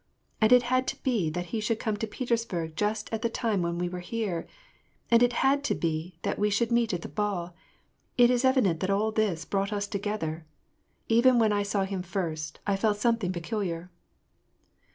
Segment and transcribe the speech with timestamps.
[0.41, 3.61] "And it had to be that he should come to Petersburg just at the time
[3.61, 4.47] when we were here;
[5.11, 7.53] and it had to be that we should meet at that ball.
[8.17, 10.47] It is evident that all this brought us together.
[11.07, 13.91] Even when I saw him first, I felt something peculiar."